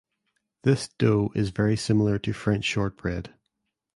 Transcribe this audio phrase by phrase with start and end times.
[0.63, 3.35] This dough is very similar to French shortbread.